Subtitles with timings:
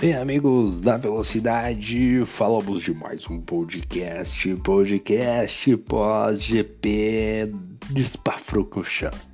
[0.00, 7.52] Bem, amigos da velocidade, falamos de mais um podcast, podcast pós-GP
[7.90, 9.28] de Spa-Francorchamps.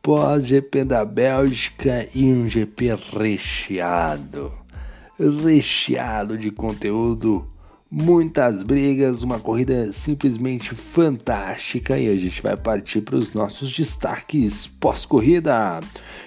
[0.00, 4.52] Pós-GP da Bélgica e um GP recheado,
[5.42, 7.44] recheado de conteúdo
[7.96, 14.66] muitas brigas, uma corrida simplesmente fantástica e a gente vai partir para os nossos destaques
[14.66, 15.78] pós-corrida.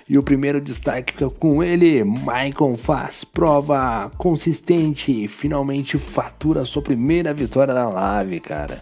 [0.08, 7.34] E o primeiro destaque fica com ele, Maicon faz prova consistente finalmente fatura sua primeira
[7.34, 8.82] vitória na live, cara.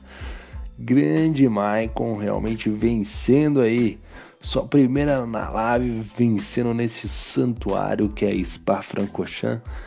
[0.77, 3.97] Grande Maicon realmente vencendo aí
[4.39, 9.84] sua primeira na live, vencendo nesse santuário que é Spa-Francorchamps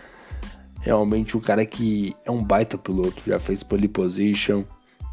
[0.80, 4.64] realmente um cara que é um baita piloto, já fez pole position,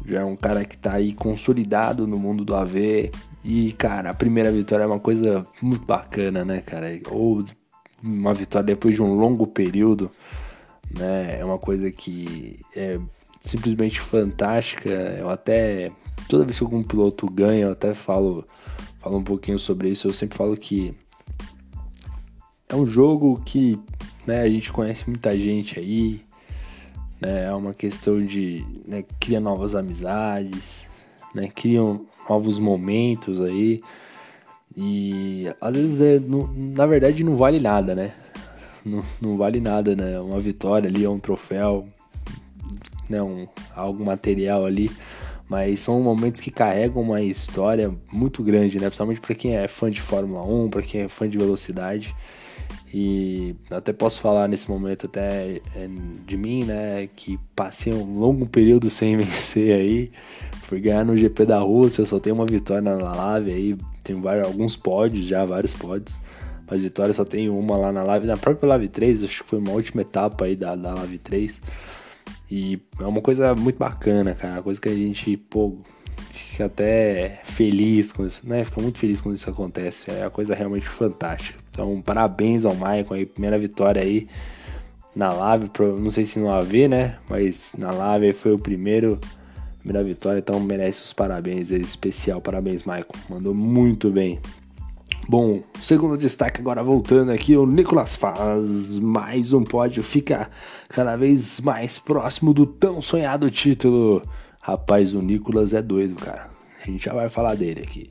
[0.04, 3.10] já é um cara que tá aí consolidado no mundo do AV.
[3.44, 7.00] E, cara, a primeira vitória é uma coisa muito bacana, né, cara?
[7.10, 7.44] Ou
[8.02, 10.10] uma vitória depois de um longo período,
[10.96, 11.38] né?
[11.40, 12.98] É uma coisa que é
[13.40, 14.90] simplesmente fantástica.
[14.90, 15.92] Eu até
[16.28, 18.44] toda vez que algum piloto ganha, eu até falo,
[19.00, 20.08] falo um pouquinho sobre isso.
[20.08, 20.94] Eu sempre falo que
[22.68, 23.78] é um jogo que
[24.26, 24.42] né?
[24.42, 26.20] A gente conhece muita gente aí,
[27.20, 27.44] né?
[27.44, 30.86] É uma questão de né, cria novas amizades,
[31.34, 31.48] né?
[31.48, 33.80] Criam novos momentos aí
[34.76, 38.12] e às vezes é, não, na verdade não vale nada, né?
[38.84, 40.18] Não, não vale nada, né?
[40.20, 41.88] Uma vitória ali, um troféu,
[43.08, 43.22] né?
[43.22, 44.90] Um, algo material ali
[45.48, 48.86] mas são momentos que carregam uma história muito grande, né?
[48.86, 52.14] Principalmente para quem é fã de Fórmula 1, para quem é fã de velocidade.
[52.92, 55.88] E até posso falar nesse momento até é,
[56.26, 60.10] de mim, né, que passei um longo período sem vencer aí.
[60.68, 64.20] Fui ganhar no GP da Rússia, eu só tenho uma vitória na Lave aí, tenho
[64.20, 66.18] vários, alguns pódios já, vários pódios.
[66.68, 69.58] Mas vitória só tenho uma lá na Lave, na própria Lave 3, acho que foi
[69.58, 71.60] uma última etapa aí da, da Lave 3.
[72.50, 75.78] E é uma coisa muito bacana, cara, uma coisa que a gente, pô,
[76.30, 78.64] fica até feliz com isso, né?
[78.64, 80.10] Fica muito feliz quando isso acontece.
[80.10, 81.65] É uma coisa realmente fantástica.
[81.76, 84.26] Então, parabéns ao Maicon aí, primeira vitória aí
[85.14, 87.18] na Live, não sei se no AV, né?
[87.28, 89.20] Mas na Live foi o primeiro,
[89.80, 94.40] primeira vitória, então merece os parabéns, é especial, parabéns Maicon, mandou muito bem.
[95.28, 100.48] Bom, segundo destaque agora voltando aqui, o Nicolas faz mais um pódio, fica
[100.88, 104.22] cada vez mais próximo do tão sonhado título.
[104.62, 106.48] Rapaz, o Nicolas é doido, cara.
[106.82, 108.10] A gente já vai falar dele aqui.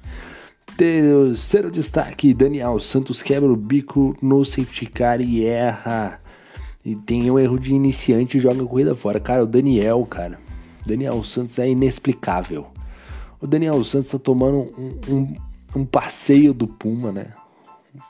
[0.77, 6.19] Terceiro destaque: Daniel Santos quebra o bico no safety car e erra.
[6.83, 9.19] E tem um erro de iniciante e joga a corrida fora.
[9.19, 10.39] Cara, o Daniel, cara.
[10.85, 12.67] Daniel Santos é inexplicável.
[13.41, 15.35] O Daniel Santos tá tomando um, um,
[15.77, 17.27] um passeio do Puma, né?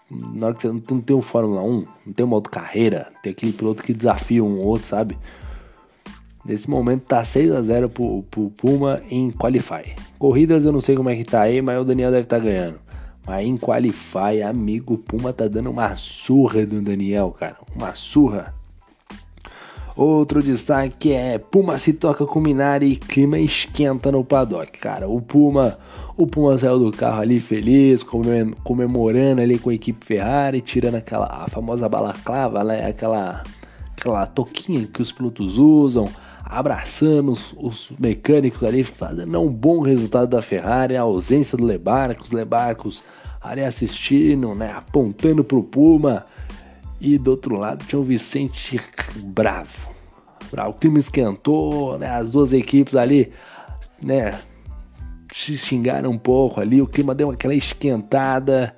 [0.09, 3.31] Na hora que você não, tem um Fórmula 1, não tem uma outra carreira, tem
[3.31, 5.17] aquele piloto que desafia um outro, sabe?
[6.45, 9.95] Nesse momento tá 6 a 0 pro, pro Puma em Qualify.
[10.19, 12.43] Corridas eu não sei como é que tá aí, mas o Daniel deve estar tá
[12.43, 12.79] ganhando.
[13.25, 17.57] Mas em Qualify, amigo, o Puma tá dando uma surra do Daniel, cara.
[17.75, 18.53] Uma surra.
[19.95, 25.07] Outro destaque é Puma se toca com Minari e clima esquenta no paddock, cara.
[25.07, 25.79] O Puma,
[26.15, 28.05] o Puma saiu do carro ali feliz,
[28.63, 32.85] comemorando ali com a equipe Ferrari, tirando aquela a famosa balaclava, né?
[32.85, 33.41] Aquela
[33.97, 36.09] aquela toquinha que os pilotos usam,
[36.47, 42.31] abraçando os, os, mecânicos ali, fazendo um bom resultado da Ferrari, a ausência do Lebarcos,
[42.31, 43.03] Lebarcos
[43.41, 46.25] ali assistindo, né, apontando pro Puma.
[47.01, 48.79] E do outro lado tinha o Vicente
[49.17, 49.93] bravo.
[50.67, 53.33] O clima esquentou, né, as duas equipes ali,
[54.01, 54.39] né,
[55.33, 58.75] se xingaram um pouco ali, o clima deu aquela esquentada.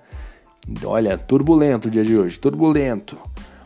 [0.83, 3.17] Olha, turbulento o dia de hoje, turbulento.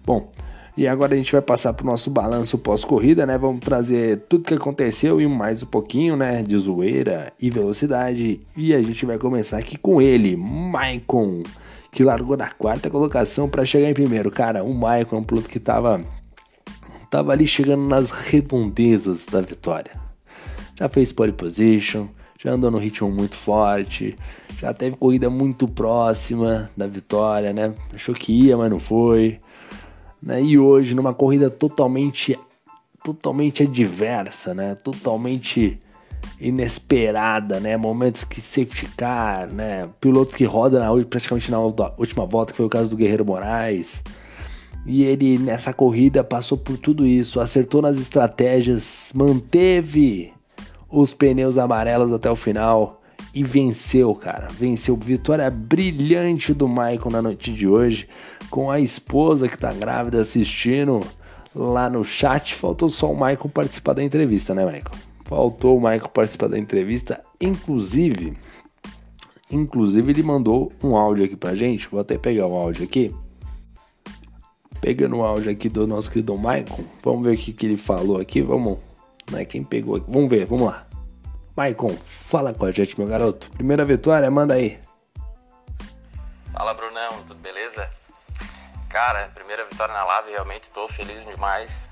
[0.06, 0.30] Bom,
[0.78, 3.38] e agora a gente vai passar para o nosso balanço pós-corrida, né?
[3.38, 6.42] Vamos trazer tudo que aconteceu e mais um pouquinho, né?
[6.42, 8.40] De zoeira e velocidade.
[8.56, 11.44] E a gente vai começar aqui com ele, Maicon,
[11.92, 14.32] que largou na quarta colocação para chegar em primeiro.
[14.32, 16.02] Cara, o Maicon é um piloto que tava,
[17.10, 19.92] tava ali chegando nas redondezas da vitória.
[20.76, 22.08] Já fez pole position,
[22.40, 24.16] já andou no ritmo muito forte,
[24.58, 27.74] já teve corrida muito próxima da vitória, né?
[27.94, 29.38] Achou que ia, mas não foi.
[30.22, 30.42] Né?
[30.42, 32.38] E hoje, numa corrida totalmente,
[33.04, 34.76] totalmente adversa, né?
[34.76, 35.80] totalmente
[36.40, 37.78] inesperada, né?
[37.78, 39.88] Momentos que safety car, né?
[40.00, 44.04] Piloto que roda na, praticamente na última volta, que foi o caso do Guerreiro Moraes.
[44.86, 50.34] E ele nessa corrida passou por tudo isso, acertou nas estratégias, manteve
[50.90, 53.01] os pneus amarelos até o final
[53.34, 54.48] e venceu, cara.
[54.52, 54.96] Venceu.
[54.96, 58.08] Vitória brilhante do Michael na noite de hoje,
[58.50, 61.00] com a esposa que tá grávida assistindo
[61.56, 62.56] lá no chat.
[62.56, 64.92] Faltou só o Michael participar da entrevista, né, Michael?
[65.26, 67.22] Faltou o Michael participar da entrevista.
[67.40, 68.34] Inclusive,
[69.50, 71.88] inclusive ele mandou um áudio aqui pra gente.
[71.88, 73.16] Vou até pegar o áudio aqui.
[74.82, 76.66] Pegando o áudio aqui do nosso querido Michael.
[77.04, 78.42] Vamos ver o que, que ele falou aqui.
[78.42, 78.78] Vamos.
[79.32, 80.12] Né, quem pegou aqui?
[80.12, 80.91] Vamos ver, vamos lá.
[81.56, 81.98] Maicon,
[82.30, 83.50] fala com a gente, meu garoto.
[83.52, 84.80] Primeira vitória, manda aí.
[86.54, 87.90] Fala, Brunão, tudo beleza?
[88.90, 91.90] Cara, primeira vitória na Lave, realmente tô feliz demais.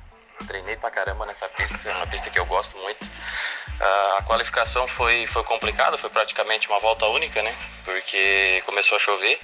[0.47, 3.03] Treinei pra caramba nessa pista, é uma pista que eu gosto muito.
[3.05, 7.53] Uh, a qualificação foi, foi complicada, foi praticamente uma volta única, né?
[7.83, 9.39] Porque começou a chover.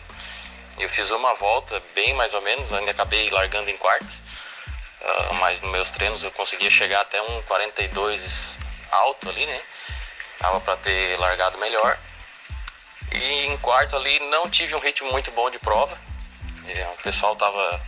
[0.78, 4.06] Eu fiz uma volta, bem mais ou menos, ainda acabei largando em quarto.
[4.06, 8.60] Uh, mas nos meus treinos eu conseguia chegar até um 42
[8.92, 9.62] alto ali, né?
[10.40, 11.98] Tava para ter largado melhor.
[13.12, 15.98] E em quarto ali não tive um ritmo muito bom de prova.
[16.68, 17.82] É, o pessoal tava,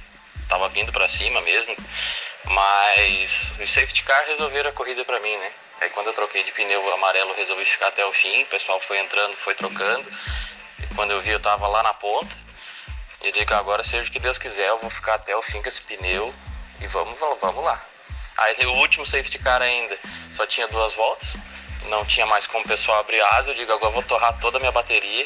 [0.48, 1.76] tava vindo para cima mesmo.
[2.46, 5.52] Mas os safety car resolveram a corrida para mim, né?
[5.82, 9.00] Aí quando eu troquei de pneu amarelo resolvi ficar até o fim, o pessoal foi
[9.00, 10.10] entrando, foi trocando.
[10.80, 12.36] E quando eu vi eu tava lá na ponta.
[13.22, 15.62] E eu digo agora seja o que Deus quiser, eu vou ficar até o fim
[15.62, 16.34] com esse pneu
[16.80, 17.84] e vamos, vamos lá.
[18.38, 19.98] Aí o último safety car ainda
[20.34, 21.36] só tinha duas voltas
[21.86, 24.58] não tinha mais como o pessoal abrir asa, eu digo, agora eu vou torrar toda
[24.58, 25.26] a minha bateria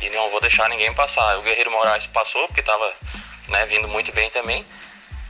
[0.00, 1.38] e não vou deixar ninguém passar.
[1.38, 2.94] O Guerreiro Moraes passou, porque estava
[3.48, 4.66] né, vindo muito bem também,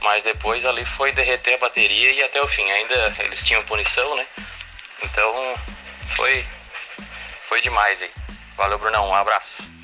[0.01, 2.69] mas depois ali foi derreter a bateria e até o fim.
[2.69, 4.25] Ainda eles tinham punição, né?
[5.03, 5.55] Então
[6.15, 6.45] foi,
[7.47, 8.11] foi demais aí.
[8.55, 9.74] Valeu, Brunão, um abraço.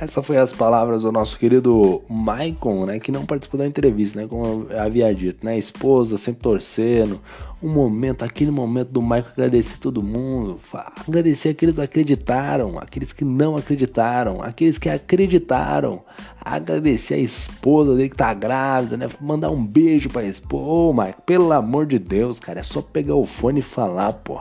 [0.00, 4.28] Essa foi as palavras do nosso querido Maicon, né, que não participou da entrevista, né,
[4.28, 7.20] como eu havia dito, né, esposa sempre torcendo,
[7.60, 10.60] um momento, aquele momento do Maicon agradecer todo mundo,
[11.04, 16.04] agradecer aqueles que acreditaram, aqueles que não acreditaram, aqueles que acreditaram,
[16.40, 21.22] agradecer a esposa dele que tá grávida, né, mandar um beijo pra esposa, ô Maicon,
[21.26, 24.38] pelo amor de Deus, cara, é só pegar o fone e falar, pô,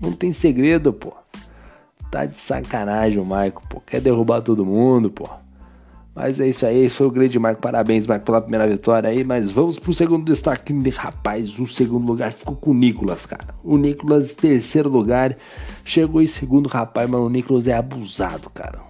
[0.00, 1.12] não tem segredo, pô.
[2.10, 3.80] Tá de sacanagem o Maico, pô.
[3.80, 5.28] Quer derrubar todo mundo, pô.
[6.14, 7.60] Mas é isso aí, foi o grande Marco.
[7.60, 9.22] Parabéns, Marco, pela primeira vitória aí.
[9.22, 10.72] Mas vamos pro segundo destaque.
[10.90, 13.54] Rapaz, o segundo lugar ficou com o Nicolas, cara.
[13.62, 15.36] O Nicolas, terceiro lugar,
[15.84, 18.80] chegou em segundo, rapaz, mas o Nicolas é abusado, cara.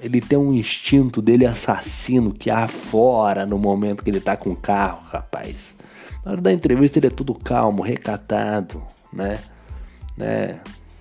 [0.00, 4.56] Ele tem um instinto dele assassino que afora no momento que ele tá com o
[4.56, 5.76] carro, rapaz.
[6.24, 8.82] Na hora da entrevista ele é tudo calmo, recatado,
[9.12, 9.38] né?
[10.16, 10.58] né?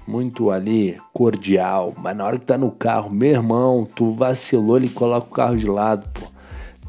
[0.08, 4.90] Muito ali cordial, mas na hora que tá no carro, meu irmão, tu vacilou, ele
[4.90, 6.28] coloca o carro de lado, pô.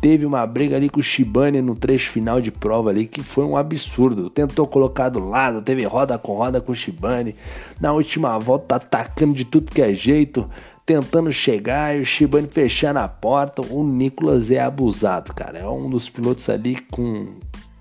[0.00, 3.44] Teve uma briga ali com o Shibane no trecho final de prova ali que foi
[3.44, 4.28] um absurdo.
[4.28, 7.36] Tentou colocar do lado, teve roda com roda com o Shibane.
[7.80, 10.50] Na última volta tá atacando de tudo que é jeito,
[10.84, 13.62] tentando chegar e o Shibane fechando a porta.
[13.62, 15.60] O Nicolas é abusado, cara.
[15.60, 17.28] É um dos pilotos ali com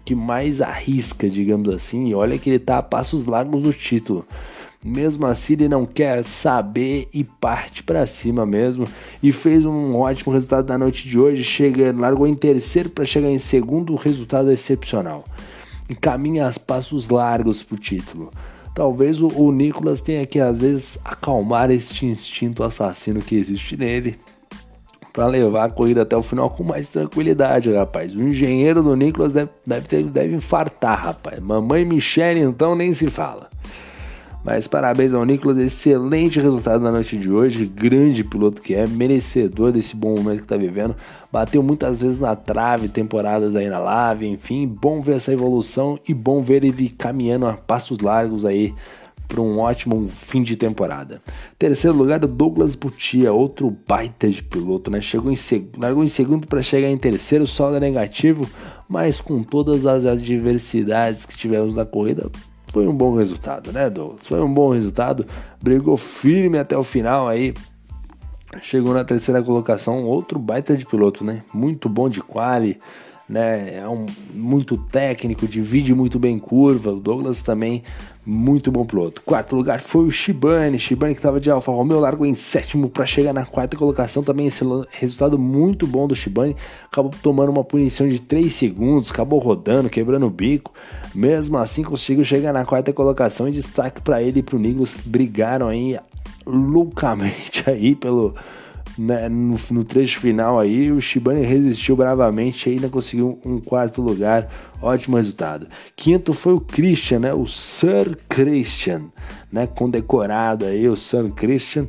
[0.06, 2.10] que mais arrisca, digamos assim.
[2.10, 4.28] E olha que ele tá a passos largos do título.
[4.84, 8.86] Mesmo assim, ele não quer saber e parte para cima mesmo.
[9.22, 13.30] E fez um ótimo resultado na noite de hoje, chegando, largou em terceiro para chegar
[13.30, 15.24] em segundo, resultado excepcional.
[15.88, 18.32] E caminha a passos largos pro título.
[18.74, 24.18] Talvez o, o Nicolas tenha que às vezes acalmar este instinto assassino que existe nele
[25.14, 28.16] para levar a corrida até o final com mais tranquilidade, rapaz.
[28.16, 31.40] O engenheiro do Nicolas deve, deve, ter, deve infartar, rapaz.
[31.40, 33.50] Mamãe Michele, então, nem se fala.
[34.44, 39.72] Mas parabéns ao Nicolas, excelente resultado na noite de hoje, grande piloto que é, merecedor
[39.72, 40.96] desse bom momento que está vivendo.
[41.32, 46.14] Bateu muitas vezes na trave, temporadas aí na Lave, enfim, bom ver essa evolução e
[46.14, 48.74] bom ver ele caminhando a passos largos aí
[49.28, 51.22] para um ótimo fim de temporada.
[51.58, 55.00] Terceiro lugar, o Douglas Butia, outro baita de piloto, né?
[55.00, 58.50] Chegou em segundo, largou em segundo para chegar em terceiro, só negativo,
[58.90, 62.30] mas com todas as adversidades que tivemos na corrida,
[62.72, 64.26] foi um bom resultado, né, Douglas?
[64.26, 65.26] Foi um bom resultado.
[65.62, 67.54] Brigou firme até o final aí.
[68.62, 71.44] Chegou na terceira colocação, outro baita de piloto, né?
[71.54, 72.80] Muito bom de quali,
[73.32, 73.78] né?
[73.78, 76.92] É um muito técnico, divide muito bem curva.
[76.92, 77.82] O Douglas também
[78.26, 79.22] muito bom piloto.
[79.22, 83.06] Quarto lugar foi o Shibane, Shibane que estava de Alfa Romeo, largou em sétimo para
[83.06, 84.22] chegar na quarta colocação.
[84.22, 89.40] Também esse resultado muito bom do Shibane, acabou tomando uma punição de 3 segundos, acabou
[89.40, 90.74] rodando, quebrando o bico.
[91.16, 95.10] Mesmo assim conseguiu chegar na quarta colocação e destaque para ele e para o que
[95.10, 95.98] brigaram aí
[96.46, 98.36] loucamente aí pelo
[98.98, 104.02] né, no, no, trecho final aí, o Shibane resistiu bravamente e ainda conseguiu um quarto
[104.02, 104.50] lugar.
[104.82, 105.68] Ótimo resultado.
[105.96, 107.34] Quinto foi o Christian, né?
[107.34, 109.04] O Sir Christian,
[109.52, 109.68] né?
[109.68, 111.88] Condecorado aí, o Sir Christian.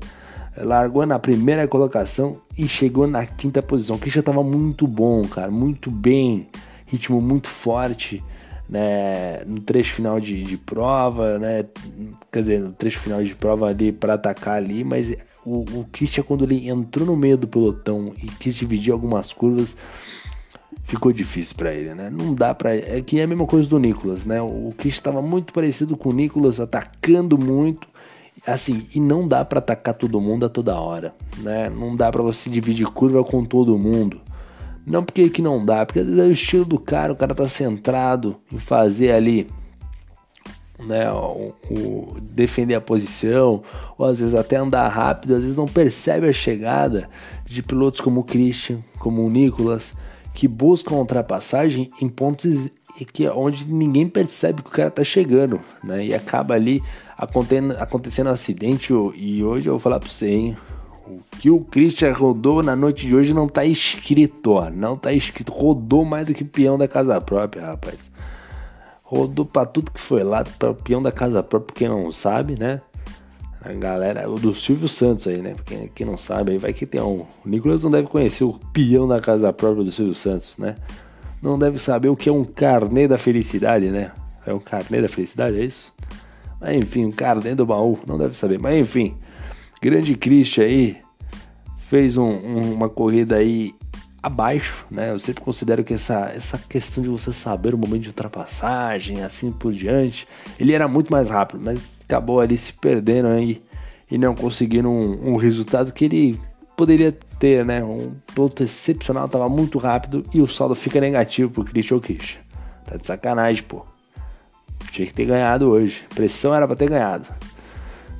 [0.57, 3.97] Largou na primeira colocação e chegou na quinta posição.
[3.97, 6.49] O Christian estava muito bom, cara, muito bem,
[6.87, 8.23] ritmo muito forte.
[8.69, 11.63] Né, no trecho final de, de prova, né,
[12.31, 15.13] quer dizer, no trecho final de prova ali para atacar ali, mas
[15.45, 19.77] o, o Christian, quando ele entrou no meio do pelotão e quis dividir algumas curvas,
[20.85, 22.11] ficou difícil para ele, né?
[22.11, 24.41] Não dá para é que é a mesma coisa do Nicolas, né?
[24.41, 27.89] O Christian estava muito parecido com o Nicolas, atacando muito,
[28.47, 31.69] assim, e não dá para atacar todo mundo a toda hora, né?
[31.71, 34.21] Não dá para você dividir curva com todo mundo.
[34.85, 37.35] Não porque que não dá, porque às vezes é o estilo do cara, o cara
[37.35, 39.49] tá centrado em fazer ali
[40.87, 43.63] né, o, o, defender a posição,
[43.97, 47.09] ou às vezes até andar rápido, às vezes não percebe a chegada
[47.45, 49.95] de pilotos como o Christian, como o Nicolas,
[50.35, 52.71] que buscam ultrapassagem em pontos
[53.13, 56.07] que onde ninguém percebe que o cara tá chegando, né?
[56.07, 56.83] E acaba ali
[57.17, 60.57] acontecendo, acontecendo um acidente e hoje eu vou falar para você, hein?
[61.07, 65.13] O que o Christian rodou na noite de hoje não tá escrito, ó, não tá
[65.13, 68.13] escrito, rodou mais do que peão da casa própria, rapaz
[69.13, 72.81] rodou pra tudo que foi lá, para peão da casa própria, quem não sabe, né?
[73.61, 75.55] A galera, o do Silvio Santos aí, né?
[75.67, 77.27] Quem, quem não sabe aí, vai que tem um.
[77.45, 80.75] O Nicolas não deve conhecer o peão da casa própria do Silvio Santos, né?
[81.43, 84.13] Não deve saber o que é um carnê da felicidade, né?
[84.47, 85.93] É um carnê da felicidade, é isso?
[86.59, 88.59] Mas enfim, um carnê do baú, não deve saber.
[88.59, 89.15] Mas enfim,
[89.81, 90.97] grande Christian aí
[91.77, 93.75] fez um, um, uma corrida aí
[94.23, 95.11] abaixo, né?
[95.11, 99.51] Eu sempre considero que essa, essa questão de você saber o momento de ultrapassagem, assim
[99.51, 100.29] por diante,
[100.61, 103.61] ele era muito mais rápido, mas acabou ali se perdendo aí
[104.11, 106.41] e não conseguindo um, um resultado que ele
[106.77, 107.83] poderia ter, né?
[107.83, 112.41] Um piloto excepcional, tava muito rápido e o saldo fica negativo pro Christian Christian.
[112.85, 113.85] Tá de sacanagem, pô.
[114.91, 116.05] Tinha que ter ganhado hoje.
[116.15, 117.27] Pressão era para ter ganhado.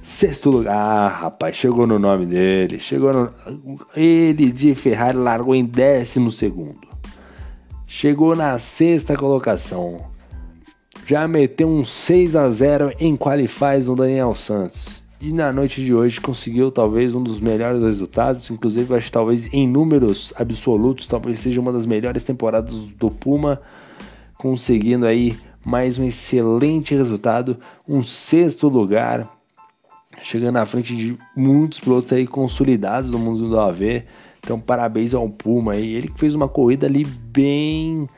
[0.03, 2.81] Sexto lugar, ah, rapaz, chegou no nome dele.
[2.81, 3.31] Chegou no.
[3.95, 6.89] Ele de Ferrari largou em décimo segundo.
[7.87, 10.05] Chegou na sexta colocação.
[11.07, 15.05] Já meteu um 6 a 0 em qualifies no Daniel Santos.
[15.21, 19.69] E na noite de hoje conseguiu talvez um dos melhores resultados, inclusive acho talvez em
[19.69, 23.61] números absolutos, talvez seja uma das melhores temporadas do Puma,
[24.37, 27.57] conseguindo aí mais um excelente resultado,
[27.89, 29.42] um sexto lugar
[30.21, 34.05] chegando à frente de muitos pilotos aí consolidados no mundo do AV.
[34.41, 35.95] Então, parabéns ao Puma aí.
[35.95, 38.09] Ele fez uma corrida ali bem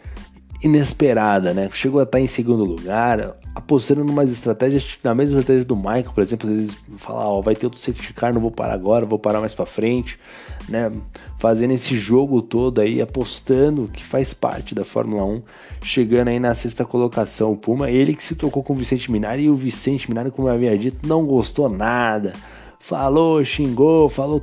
[0.64, 1.68] inesperada, né?
[1.74, 6.22] Chegou a estar em segundo lugar, apostando numas estratégias, na mesma estratégia do Michael, por
[6.22, 9.18] exemplo, às vezes falar, ó, vai ter outro safety car, não vou parar agora, vou
[9.18, 10.18] parar mais para frente,
[10.66, 10.90] né?
[11.38, 15.42] Fazendo esse jogo todo aí, apostando que faz parte da Fórmula 1,
[15.82, 19.42] chegando aí na sexta colocação o Puma, ele que se tocou com o Vicente Minari
[19.42, 22.32] e o Vicente Minari, como eu havia dito, não gostou nada.
[22.80, 24.42] Falou, xingou, falou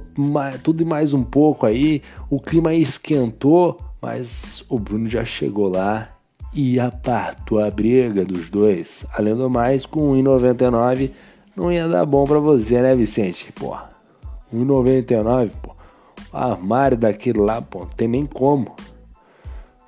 [0.63, 2.01] tudo e mais um pouco aí.
[2.29, 6.09] O clima esquentou, mas o Bruno já chegou lá
[6.53, 9.05] e apartou a briga dos dois.
[9.13, 11.11] Além do mais, com 1,99
[11.55, 13.51] não ia dar bom para você, né, Vicente?
[13.53, 13.77] Pô,
[14.53, 15.75] 1,99, pô.
[16.33, 18.75] O armário daquele lá, pô, tem nem como.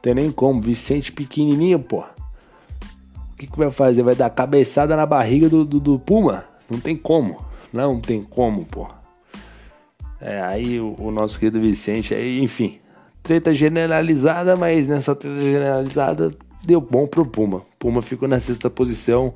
[0.02, 0.62] Tem nem como.
[0.62, 2.02] Vicente pequenininho, pô.
[2.02, 4.04] O que, que vai fazer?
[4.04, 6.44] Vai dar cabeçada na barriga do, do, do Puma?
[6.70, 7.38] Não tem como.
[7.72, 8.88] Não tem como, pô.
[10.20, 12.80] É, aí o, o nosso querido Vicente, aí, enfim,
[13.24, 16.32] treta generalizada, mas nessa treta generalizada
[16.64, 17.64] deu bom pro Puma.
[17.80, 19.34] Puma ficou na sexta posição,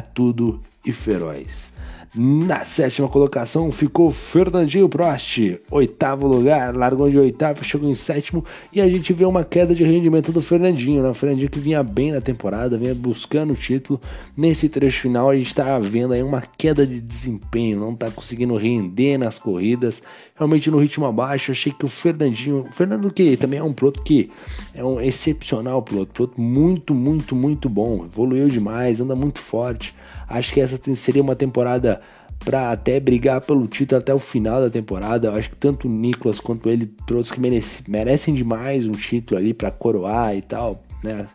[0.00, 1.72] tudo e feroz.
[2.14, 8.80] Na sétima colocação ficou Fernandinho Prost, oitavo lugar, largou de oitavo, chegou em sétimo e
[8.80, 11.10] a gente vê uma queda de rendimento do Fernandinho, né?
[11.10, 14.00] O Fernandinho que vinha bem na temporada, vinha buscando o título.
[14.36, 18.56] Nesse trecho final a gente tá vendo aí uma queda de desempenho, não tá conseguindo
[18.56, 20.02] render nas corridas,
[20.34, 21.50] realmente no ritmo abaixo.
[21.50, 24.30] Achei que o Fernandinho, o Fernando que também é um piloto que
[24.74, 29.94] é um excepcional piloto, piloto muito, muito, muito bom, evoluiu demais, anda muito forte
[30.28, 32.00] Acho que essa seria uma temporada
[32.44, 35.28] para até brigar pelo título até o final da temporada.
[35.28, 39.38] Eu acho que tanto o Nicolas quanto ele trouxe que merece, merecem demais um título
[39.38, 41.26] ali para coroar e tal, né?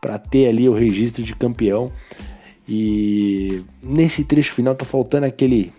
[0.00, 1.92] Para ter ali o registro de campeão.
[2.68, 5.72] E nesse trecho final tá faltando aquele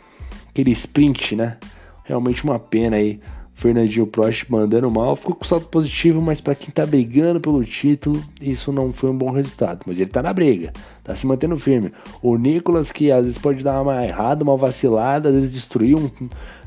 [0.49, 1.57] aquele sprint, né?
[2.03, 3.19] Realmente uma pena aí
[3.61, 8.19] Fernandinho Prost mandando mal, ficou com saldo positivo, mas para quem tá brigando pelo título,
[8.41, 9.83] isso não foi um bom resultado.
[9.85, 11.91] Mas ele tá na briga, tá se mantendo firme.
[12.23, 16.09] O Nicolas, que às vezes pode dar uma errada, uma vacilada, às vezes destruir um,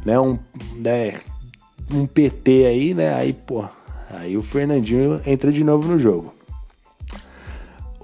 [0.04, 0.38] né, um,
[0.76, 1.20] né,
[1.92, 3.12] um PT aí, né?
[3.12, 3.64] Aí, pô,
[4.08, 6.33] aí o Fernandinho entra de novo no jogo.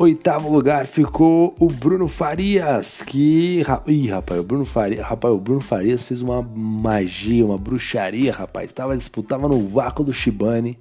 [0.02, 3.62] Oitavo lugar ficou o Bruno Farias, que.
[3.86, 8.72] Ih, rapaz, o Bruno Farias, rapaz, o Bruno Farias fez uma magia, uma bruxaria, rapaz.
[8.72, 10.78] Tava disputava no vácuo do Shibane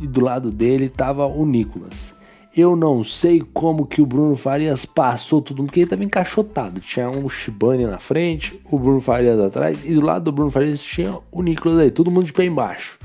[0.00, 2.14] e do lado dele tava o Nicolas.
[2.56, 6.80] Eu não sei como que o Bruno Farias passou tudo, porque ele estava encaixotado.
[6.80, 10.82] Tinha um Shibane na frente, o Bruno Farias atrás, e do lado do Bruno Farias
[10.82, 12.98] tinha o Nicolas aí, todo mundo de pé embaixo.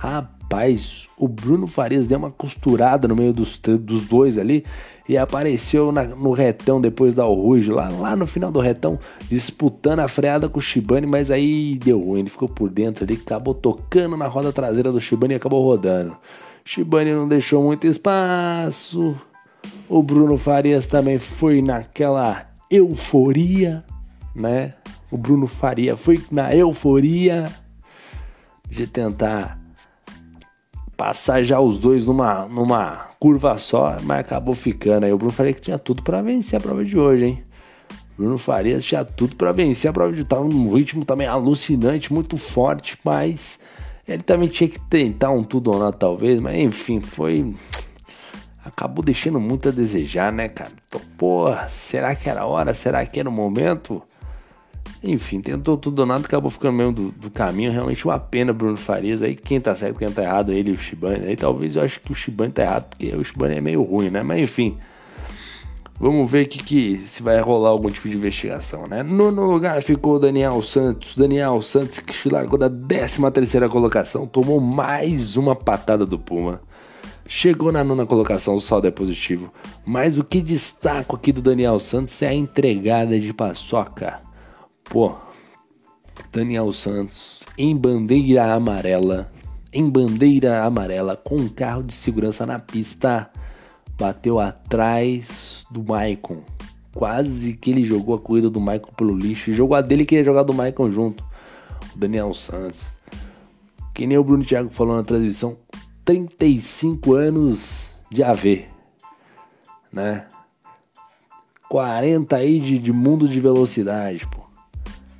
[0.00, 4.64] Rapaz, o Bruno Farias deu uma costurada no meio dos, dos dois ali
[5.06, 9.98] e apareceu na, no retão depois da Ruge, lá, lá no final do retão, disputando
[9.98, 13.52] a freada com o Shibane, mas aí deu ruim, ele ficou por dentro ali, acabou
[13.52, 16.16] tocando na roda traseira do Shibane e acabou rodando.
[16.64, 19.14] Shibane não deixou muito espaço.
[19.86, 23.84] O Bruno Farias também foi naquela euforia,
[24.34, 24.72] né?
[25.10, 27.44] O Bruno Faria foi na euforia
[28.66, 29.59] de tentar
[31.00, 35.06] passar já os dois numa, numa curva só, mas acabou ficando.
[35.06, 37.44] Aí o Bruno Faria que tinha tudo para vencer a prova de hoje, hein?
[38.18, 42.36] Bruno Farias tinha tudo para vencer a prova de tava num ritmo também alucinante, muito
[42.36, 43.58] forte, mas
[44.06, 47.54] ele também tinha que tentar um tudo ou nada, talvez, mas enfim, foi.
[48.62, 50.72] Acabou deixando muito a desejar, né, cara?
[50.86, 52.74] Então, porra, será que era hora?
[52.74, 54.02] Será que era o momento?
[55.02, 57.72] Enfim, tentou tudo nada, acabou ficando meio do, do caminho.
[57.72, 59.22] Realmente uma pena, Bruno Farias.
[59.22, 61.26] Aí quem tá certo, quem tá errado, ele e o Shibane.
[61.26, 64.10] Aí talvez eu acho que o Shibane tá errado, porque o Shibane é meio ruim,
[64.10, 64.22] né?
[64.22, 64.76] Mas enfim.
[65.98, 69.02] Vamos ver que, que se vai rolar algum tipo de investigação, né?
[69.02, 71.14] No lugar ficou Daniel Santos.
[71.14, 76.60] Daniel Santos que largou da 13 terceira colocação, tomou mais uma patada do Puma.
[77.26, 79.52] Chegou na nona colocação, o saldo é positivo.
[79.84, 84.29] Mas o que destaco aqui do Daniel Santos é a entregada de paçoca.
[84.90, 85.14] Pô,
[86.32, 89.30] Daniel Santos em bandeira amarela,
[89.72, 93.30] em bandeira amarela, com um carro de segurança na pista
[94.00, 96.42] bateu atrás do Maicon.
[96.92, 99.52] Quase que ele jogou a corrida do Maicon pelo lixo.
[99.52, 101.22] Jogou a dele e queria jogar do Maicon junto.
[101.94, 102.98] O Daniel Santos.
[103.94, 105.56] Que nem o Bruno Thiago falou na transmissão.
[106.04, 108.64] 35 anos de AV.
[109.92, 110.26] Né?
[111.68, 114.39] 40 aí de, de mundo de velocidade, pô.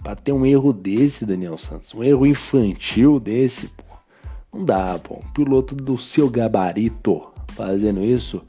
[0.03, 1.95] Pra ter um erro desse, Daniel Santos.
[1.95, 3.85] Um erro infantil desse, pô.
[4.53, 5.17] Não dá, pô.
[5.17, 8.43] Um piloto do seu gabarito fazendo isso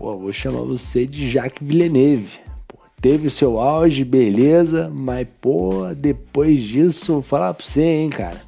[0.00, 2.40] Pô, vou chamar você de Jacques Villeneuve.
[2.66, 8.08] Pô, teve o seu auge, beleza, mas, pô, depois disso, vou falar pra você, hein,
[8.08, 8.40] cara.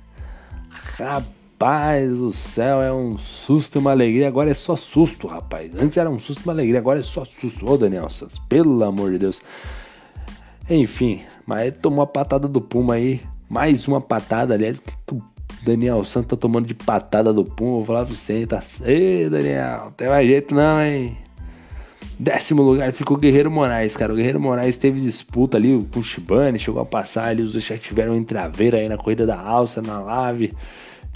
[0.70, 4.28] Rapaz do céu, é um susto e uma alegria.
[4.28, 5.76] Agora é só susto, rapaz.
[5.76, 7.70] Antes era um susto e uma alegria, agora é só susto.
[7.70, 9.42] Ô, Daniel Santos, pelo amor de Deus.
[10.68, 13.20] Enfim, mas tomou a patada do Puma aí.
[13.48, 15.22] Mais uma patada, aliás, que o
[15.62, 17.76] Daniel Santos tá tomando de patada do Puma.
[17.76, 18.62] Vou falar pra você, tá.
[18.84, 21.16] Ei, Daniel, não tem mais jeito não, hein?
[22.18, 24.12] Décimo lugar ficou Guerreiro Moraes, cara.
[24.12, 27.64] O Guerreiro Moraes teve disputa ali com o Shibane, chegou a passar ali, os dois
[27.64, 30.52] já tiveram um traveira aí na corrida da alça, na lave.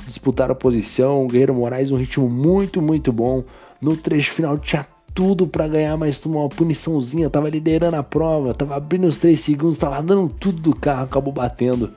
[0.04, 1.24] Disputaram a posição.
[1.24, 3.44] O Guerreiro Moraes, um ritmo muito, muito bom.
[3.80, 7.30] No trecho final tinha tudo para ganhar, mas tomou uma puniçãozinha.
[7.30, 11.32] Tava liderando a prova, tava abrindo os 3 segundos, tava dando tudo do carro, acabou
[11.32, 11.90] batendo.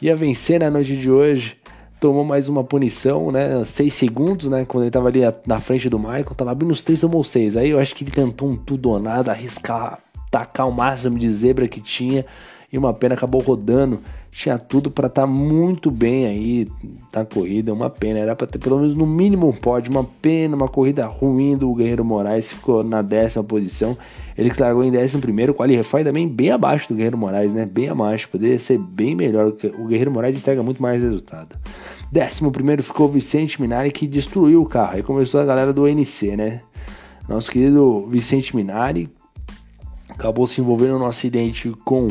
[0.00, 1.58] Ia vencer na noite de hoje
[2.00, 3.64] tomou mais uma punição, né?
[3.64, 4.64] Seis segundos, né?
[4.64, 7.56] Quando ele tava ali na frente do Michael, tava abrindo os três, tomou seis.
[7.56, 9.98] Aí eu acho que ele tentou um tudo ou nada, arriscar,
[10.30, 12.24] tacar o máximo de zebra que tinha.
[12.70, 14.00] E uma pena acabou rodando.
[14.30, 16.68] Tinha tudo para estar tá muito bem aí
[17.12, 17.72] na corrida.
[17.72, 18.18] Uma pena.
[18.18, 19.90] Era para ter pelo menos no mínimo um pódio.
[19.90, 22.52] Uma pena, uma corrida ruim do Guerreiro Moraes.
[22.52, 23.96] Ficou na décima posição.
[24.36, 25.54] Ele que largou em décimo primeiro.
[25.54, 27.64] Qualify também bem abaixo do Guerreiro Moraes, né?
[27.64, 28.28] Bem abaixo.
[28.28, 29.54] Poderia ser bem melhor.
[29.78, 31.56] O Guerreiro Moraes entrega muito mais resultado.
[32.12, 34.96] Décimo primeiro ficou Vicente Minari, que destruiu o carro.
[34.96, 36.60] Aí começou a galera do NC, né?
[37.26, 39.10] Nosso querido Vicente Minari
[40.08, 42.08] acabou se envolvendo num acidente com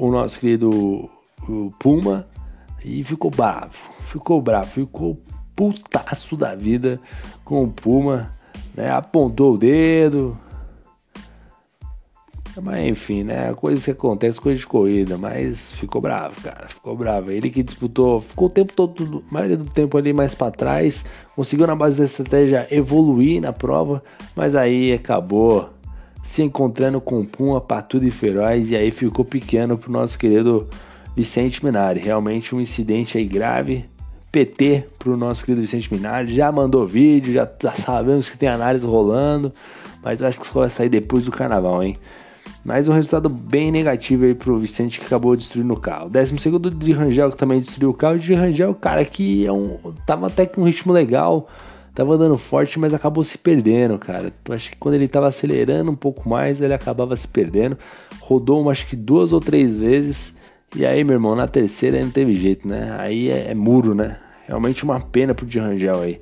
[0.00, 1.10] o nosso querido
[1.78, 2.26] Puma
[2.82, 3.76] e ficou bravo.
[4.06, 5.18] Ficou bravo, ficou
[5.54, 6.98] putaço da vida
[7.44, 8.32] com o Puma,
[8.74, 8.90] né?
[8.90, 10.36] Apontou o dedo,
[12.62, 13.52] mas enfim, né?
[13.54, 15.18] Coisas que acontecem, coisa de corrida.
[15.18, 16.68] Mas ficou bravo, cara.
[16.68, 17.30] Ficou bravo.
[17.30, 21.04] Ele que disputou, ficou o tempo todo, a maioria do tempo ali mais para trás.
[21.36, 24.02] Conseguiu na base da estratégia evoluir na prova.
[24.34, 25.68] Mas aí acabou
[26.22, 28.70] se encontrando com Puma, Patudo e Feroz.
[28.70, 30.68] E aí ficou pequeno pro nosso querido
[31.16, 32.00] Vicente Minari.
[32.00, 33.84] Realmente um incidente aí grave.
[34.32, 36.32] PT pro nosso querido Vicente Minari.
[36.32, 39.52] Já mandou vídeo, já, já sabemos que tem análise rolando.
[40.02, 41.98] Mas eu acho que isso vai sair depois do carnaval, hein?
[42.64, 46.10] Mas um resultado bem negativo aí pro Vicente que acabou destruindo o carro.
[46.10, 48.18] Décimo segundo de Rangel que também destruiu o carro.
[48.18, 51.48] De Rangel, cara, que é um, tava até com um ritmo legal,
[51.94, 54.32] tava andando forte, mas acabou se perdendo, cara.
[54.50, 57.76] Acho que quando ele tava acelerando um pouco mais, ele acabava se perdendo.
[58.20, 60.34] Rodou, acho que duas ou três vezes.
[60.76, 62.96] E aí, meu irmão, na terceira não teve jeito, né?
[62.98, 64.18] Aí é, é muro, né?
[64.46, 66.20] Realmente uma pena pro de Rangel aí.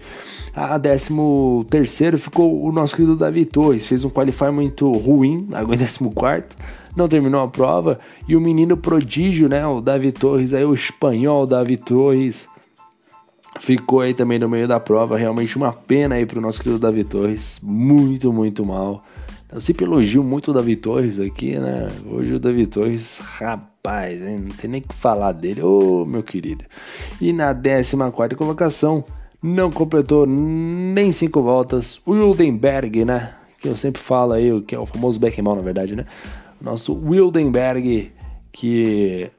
[0.55, 3.87] A décimo terceiro ficou o nosso querido Davi Torres.
[3.87, 6.57] Fez um qualify muito ruim, largou em décimo quarto.
[6.95, 7.99] Não terminou a prova.
[8.29, 9.67] E o menino prodígio, né?
[9.67, 12.49] O Davi Torres, aí o espanhol Davi Torres.
[13.61, 15.17] Ficou aí também no meio da prova.
[15.17, 17.61] Realmente uma pena aí pro nosso querido Davi Torres.
[17.63, 19.05] Muito, muito mal.
[19.51, 21.89] Eu sempre elogio muito o Davi Torres aqui, né?
[22.07, 24.41] Hoje o Davi Torres, rapaz, hein?
[24.41, 26.67] não tem nem que falar dele, ô meu querido.
[27.19, 27.97] E na 14
[28.37, 29.03] colocação,
[29.43, 33.33] não completou nem cinco voltas, o Wildenberg, né?
[33.59, 36.05] Que eu sempre falo aí, que é o famoso Beckman, na verdade, né?
[36.61, 38.13] Nosso Wildenberg,
[38.53, 39.31] que.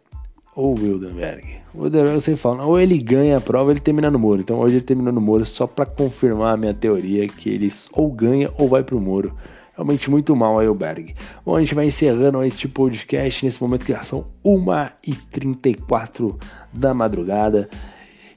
[0.55, 1.58] Ou Wildenberg.
[1.73, 4.41] O sempre falo, ou ele ganha a prova ele termina no muro.
[4.41, 8.11] Então hoje ele terminou no muro só para confirmar a minha teoria que eles ou
[8.11, 9.35] ganha ou vai pro muro
[9.79, 11.15] realmente muito mal aí o Berg.
[11.45, 16.35] Bom, a gente vai encerrando este podcast nesse momento que já são 1h34
[16.73, 17.69] da madrugada.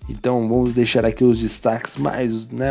[0.08, 2.70] Então vamos deixar aqui os destaques mais, né?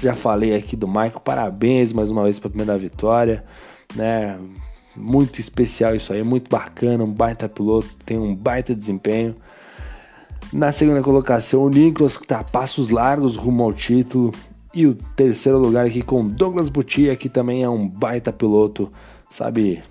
[0.00, 3.44] Já falei aqui do Michael, parabéns mais uma vez pela primeira vitória,
[3.96, 4.38] né?
[4.96, 9.34] Muito especial isso aí, muito bacana, um baita piloto, tem um baita desempenho.
[10.52, 14.32] Na segunda colocação, o Nicholas, que tá a passos largos rumo ao título.
[14.72, 18.90] E o terceiro lugar aqui com Douglas Butia, que também é um baita piloto,
[19.30, 19.82] sabe?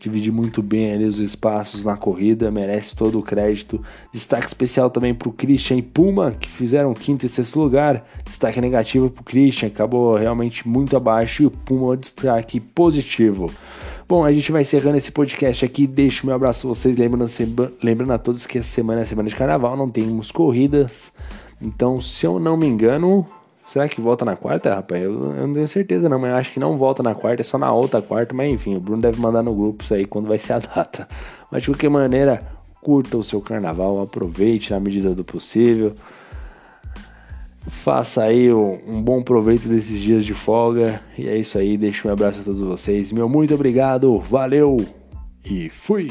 [0.00, 3.80] Divide muito bem ali os espaços na corrida, merece todo o crédito.
[4.12, 8.04] Destaque especial também para o Christian e Puma, que fizeram quinto e sexto lugar.
[8.24, 11.44] Destaque negativo para o Christian, acabou realmente muito abaixo.
[11.44, 13.48] E o Puma, destaque positivo.
[14.12, 15.86] Bom, a gente vai encerrando esse podcast aqui.
[15.86, 16.94] Deixo meu abraço a vocês.
[16.94, 17.26] Lembrando,
[17.82, 21.10] lembrando a todos que essa semana é semana de carnaval, não temos corridas.
[21.58, 23.24] Então, se eu não me engano,
[23.68, 25.02] Será que volta na quarta, rapaz?
[25.02, 27.42] Eu, eu, não tenho certeza não, mas eu acho que não volta na quarta, é
[27.42, 30.28] só na outra quarta, mas enfim, o Bruno deve mandar no grupo isso aí quando
[30.28, 31.08] vai ser a data.
[31.50, 32.42] Mas de qualquer maneira,
[32.82, 35.94] curta o seu carnaval, aproveite na medida do possível.
[37.68, 41.00] Faça aí um bom proveito desses dias de folga.
[41.16, 43.12] E é isso aí, deixo um abraço a todos vocês.
[43.12, 44.76] Meu muito obrigado, valeu
[45.44, 46.10] e fui!